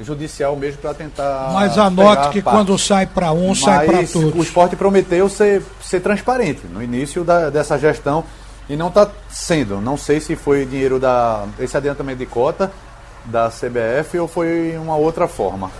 [0.00, 1.50] judicial mesmo para tentar.
[1.52, 4.34] Mas anote que quando sai para um, Mas sai para todos.
[4.34, 8.24] O esporte prometeu ser, ser transparente no início da, dessa gestão
[8.68, 9.80] e não está sendo.
[9.80, 11.46] Não sei se foi dinheiro da.
[11.58, 12.70] esse adiantamento de cota
[13.24, 15.70] da CBF ou foi uma outra forma.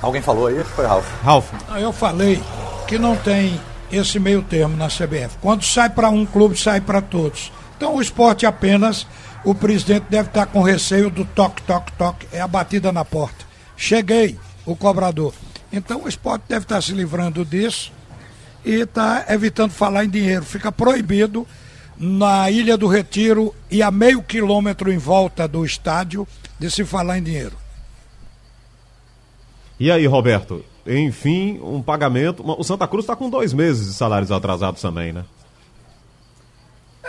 [0.00, 0.62] Alguém falou aí?
[0.62, 1.06] Foi Ralf.
[1.22, 1.52] Ralf.
[1.76, 2.42] Eu falei
[2.86, 3.60] que não tem
[3.90, 5.36] esse meio termo na CBF.
[5.40, 7.52] Quando sai para um clube, sai para todos.
[7.76, 9.06] Então o esporte apenas
[9.44, 13.44] o presidente deve estar com receio do toque, toque, toque, é a batida na porta.
[13.76, 15.32] Cheguei, o cobrador.
[15.72, 17.92] Então o esporte deve estar se livrando disso
[18.64, 20.44] e está evitando falar em dinheiro.
[20.44, 21.46] Fica proibido
[21.96, 26.26] na Ilha do Retiro e a meio quilômetro em volta do estádio
[26.58, 27.56] de se falar em dinheiro.
[29.78, 30.64] E aí, Roberto?
[30.86, 32.42] Enfim, um pagamento.
[32.44, 35.24] O Santa Cruz está com dois meses de salários atrasados também, né?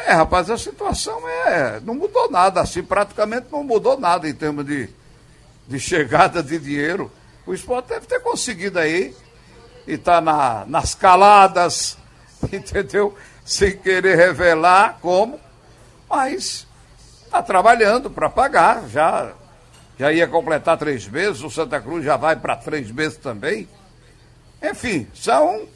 [0.10, 1.80] É, rapaz, a situação é.
[1.82, 4.90] Não mudou nada, assim, praticamente não mudou nada em termos de,
[5.68, 7.12] de chegada de dinheiro.
[7.46, 9.16] O esporte deve ter conseguido aí
[9.86, 11.96] e está na, nas caladas,
[12.52, 13.16] entendeu?
[13.46, 15.40] Sem querer revelar como,
[16.10, 16.66] mas
[17.24, 18.90] está trabalhando para pagar.
[18.90, 19.32] Já,
[20.00, 23.70] já ia completar três meses, o Santa Cruz já vai para três meses também.
[24.60, 25.68] Enfim, são,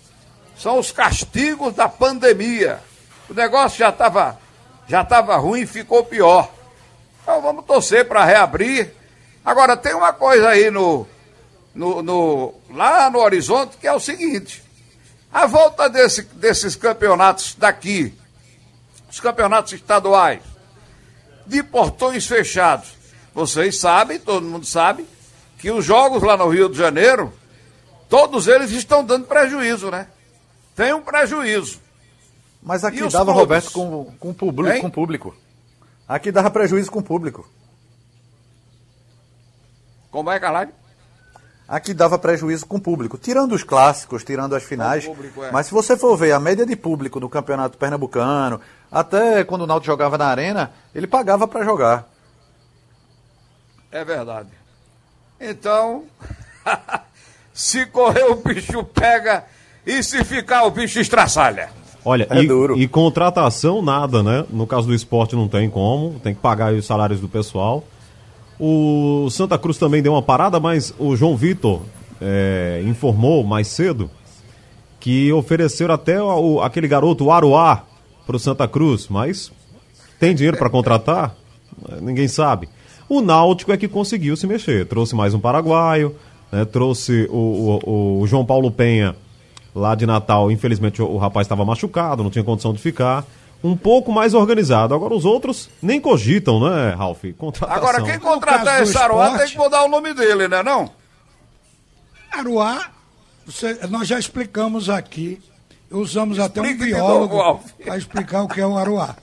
[0.57, 2.81] são os castigos da pandemia.
[3.29, 4.39] O negócio já estava
[4.87, 6.51] já tava ruim e ficou pior.
[7.21, 8.93] Então vamos torcer para reabrir.
[9.43, 11.07] Agora tem uma coisa aí no,
[11.73, 14.63] no, no, lá no horizonte que é o seguinte:
[15.31, 18.13] a volta desse, desses campeonatos daqui,
[19.09, 20.41] os campeonatos estaduais,
[21.45, 22.93] de portões fechados.
[23.33, 25.07] Vocês sabem, todo mundo sabe,
[25.57, 27.33] que os jogos lá no Rio de Janeiro,
[28.07, 30.07] todos eles estão dando prejuízo, né?
[30.75, 31.81] Tem um prejuízo.
[32.63, 33.41] Mas aqui dava, clubes?
[33.41, 35.35] Roberto, com, com, público, com público.
[36.07, 37.47] Aqui dava prejuízo com público.
[40.09, 40.71] Como é, Carlalho?
[41.67, 45.05] Aqui dava prejuízo com público, tirando os clássicos, tirando as finais.
[45.05, 45.51] Público, é.
[45.51, 48.61] Mas se você for ver a média de público no Campeonato Pernambucano,
[48.91, 52.07] até quando o Náutico jogava na Arena, ele pagava para jogar.
[53.91, 54.49] É verdade.
[55.39, 56.05] Então,
[57.53, 59.45] se correr o bicho pega
[59.85, 61.82] e se ficar o bicho estraçalha.
[62.05, 62.77] Olha, é e, duro.
[62.77, 64.45] e contratação nada, né?
[64.49, 67.83] No caso do esporte não tem como, tem que pagar os salários do pessoal.
[68.59, 71.81] O Santa Cruz também deu uma parada, mas o João Vitor
[72.21, 74.09] é, informou mais cedo
[74.99, 77.83] que ofereceram até o, aquele garoto, o Aruá,
[78.25, 79.51] para o Santa Cruz, mas
[80.19, 81.35] tem dinheiro para contratar?
[82.01, 82.69] Ninguém sabe.
[83.09, 86.15] O Náutico é que conseguiu se mexer, trouxe mais um paraguaio,
[86.51, 89.15] né, trouxe o, o, o João Paulo Penha
[89.75, 93.25] lá de Natal, infelizmente o, o rapaz estava machucado, não tinha condição de ficar.
[93.63, 94.93] Um pouco mais organizado.
[94.93, 97.23] Agora os outros nem cogitam, né, Ralf?
[97.37, 97.81] Contratação.
[97.81, 100.91] Agora quem contratar esse Aruá tem que mudar o nome dele, né não?
[102.29, 102.91] Aruá,
[103.45, 105.41] você, nós já explicamos aqui,
[105.89, 109.15] usamos Explique até um biólogo para explicar o que é o Aruá.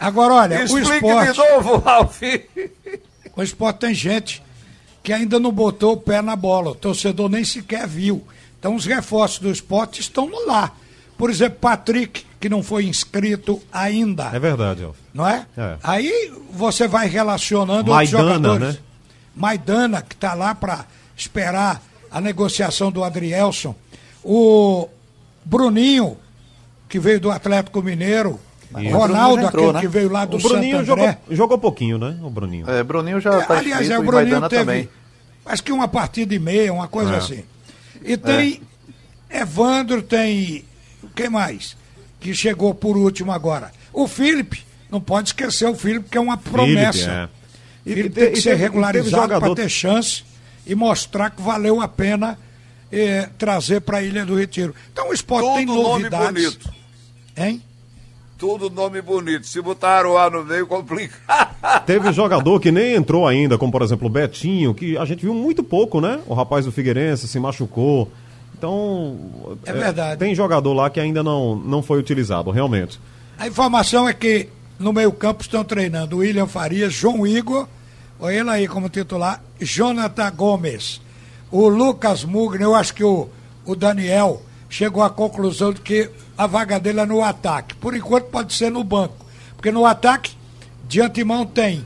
[0.00, 1.32] Agora, olha, Explique o esporte...
[1.32, 2.22] de novo, Ralf.
[3.36, 4.42] O esporte tem gente
[5.02, 6.70] que ainda não botou o pé na bola.
[6.70, 8.24] O torcedor nem sequer viu.
[8.62, 10.70] Então os reforços do esporte estão lá.
[11.18, 14.30] Por exemplo, Patrick, que não foi inscrito ainda.
[14.32, 14.96] É verdade, Alf.
[15.12, 15.44] Não é?
[15.58, 15.78] é?
[15.82, 18.74] Aí você vai relacionando Maidana, outros jogadores.
[18.76, 18.80] Né?
[19.34, 20.86] Maidana, que está lá para
[21.16, 23.74] esperar a negociação do Adrielson.
[24.22, 24.88] O
[25.44, 26.16] Bruninho,
[26.88, 28.38] que veio do Atlético Mineiro.
[28.78, 28.96] Isso.
[28.96, 29.80] Ronaldo, entrou, aquele né?
[29.80, 31.06] que veio lá do o Bruninho Santo André.
[31.06, 32.16] Jogou, jogou pouquinho, né?
[32.22, 32.70] O Bruninho.
[32.70, 34.88] É, Bruninho já está é, Aliás, é, o Bruninho teve, também.
[35.46, 37.16] acho que uma partida e meia, uma coisa é.
[37.16, 37.44] assim.
[38.04, 38.60] E tem
[39.30, 39.40] é.
[39.40, 40.64] Evandro, tem.
[41.14, 41.76] Quem mais?
[42.20, 43.72] Que chegou por último agora.
[43.92, 47.30] O Felipe, não pode esquecer o Felipe, que é uma promessa.
[47.84, 48.00] Felipe, é.
[48.00, 50.22] Ele tem que ser regularizado para ter chance
[50.66, 52.38] e mostrar que valeu a pena
[52.92, 54.74] eh, trazer para a Ilha do Retiro.
[54.92, 56.26] Então o esporte Todo tem novidades.
[56.26, 56.74] Nome bonito.
[57.36, 57.62] Hein?
[58.42, 59.46] Tudo nome bonito.
[59.46, 61.14] Se botar o ar no meio, complica.
[61.86, 65.32] Teve jogador que nem entrou ainda, como por exemplo o Betinho, que a gente viu
[65.32, 66.18] muito pouco, né?
[66.26, 68.10] O rapaz do Figueirense se machucou.
[68.58, 69.16] Então.
[69.64, 70.18] É, é verdade.
[70.18, 72.98] Tem jogador lá que ainda não, não foi utilizado, realmente.
[73.38, 77.68] A informação é que no meio-campo estão treinando William Farias, João Igor,
[78.18, 81.00] olha ele aí como titular, Jonathan Gomes.
[81.48, 83.28] O Lucas Mugner, eu acho que o,
[83.64, 84.42] o Daniel
[84.72, 87.74] chegou à conclusão de que a vaga dele é no ataque.
[87.74, 89.14] Por enquanto pode ser no banco.
[89.54, 90.34] Porque no ataque,
[90.88, 91.84] de antemão tem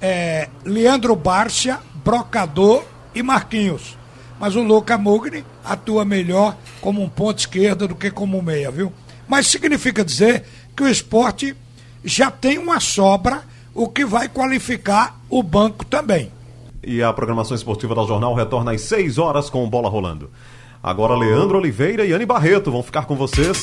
[0.00, 2.82] é, Leandro Bárcia, Brocador
[3.14, 3.96] e Marquinhos.
[4.40, 8.72] Mas o Luca Mugni atua melhor como um ponto esquerda do que como um meia,
[8.72, 8.92] viu?
[9.28, 10.44] Mas significa dizer
[10.76, 11.56] que o esporte
[12.04, 16.32] já tem uma sobra, o que vai qualificar o banco também.
[16.82, 20.28] E a programação esportiva da Jornal retorna às 6 horas com bola rolando.
[20.86, 23.60] Agora Leandro Oliveira e Anne Barreto vão ficar com vocês.